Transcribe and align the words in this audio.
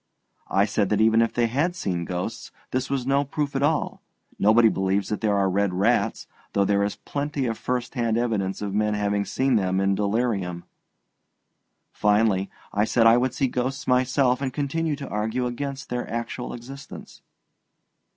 I 0.49 0.65
said 0.65 0.89
that 0.89 0.99
even 0.99 1.21
if 1.21 1.31
they 1.31 1.45
had 1.45 1.75
seen 1.75 2.05
ghosts, 2.05 2.49
this 2.71 2.89
was 2.89 3.05
no 3.05 3.23
proof 3.23 3.55
at 3.55 3.61
all; 3.61 4.01
nobody 4.39 4.67
believes 4.67 5.09
that 5.09 5.21
there 5.21 5.37
are 5.37 5.47
red 5.47 5.75
rats, 5.75 6.25
though 6.53 6.65
there 6.65 6.81
is 6.83 6.95
plenty 6.95 7.45
of 7.45 7.55
first 7.55 7.93
hand 7.93 8.17
evidence 8.17 8.63
of 8.63 8.73
men 8.73 8.95
having 8.95 9.25
seen 9.25 9.57
them 9.57 9.79
in 9.79 9.93
delirium. 9.93 10.63
Finally, 11.91 12.49
I 12.73 12.83
said 12.83 13.05
I 13.05 13.17
would 13.17 13.35
see 13.35 13.45
ghosts 13.47 13.85
myself, 13.85 14.41
and 14.41 14.51
continue 14.51 14.95
to 14.95 15.07
argue 15.07 15.45
against 15.45 15.89
their 15.89 16.09
actual 16.11 16.51
existence. 16.51 17.21